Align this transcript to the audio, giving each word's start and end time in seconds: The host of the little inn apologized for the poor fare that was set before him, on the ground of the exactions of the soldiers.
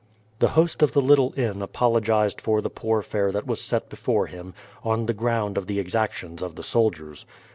The 0.39 0.47
host 0.57 0.81
of 0.81 0.93
the 0.93 0.99
little 1.01 1.31
inn 1.37 1.61
apologized 1.61 2.41
for 2.41 2.59
the 2.59 2.71
poor 2.71 3.03
fare 3.03 3.31
that 3.31 3.45
was 3.45 3.61
set 3.61 3.87
before 3.87 4.25
him, 4.25 4.55
on 4.83 5.05
the 5.05 5.13
ground 5.13 5.59
of 5.59 5.67
the 5.67 5.77
exactions 5.77 6.41
of 6.41 6.55
the 6.55 6.63
soldiers. 6.63 7.27